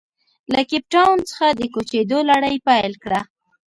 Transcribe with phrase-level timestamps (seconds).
[0.51, 3.21] له کیپ ټاون څخه د کوچېدو لړۍ پیل کړه.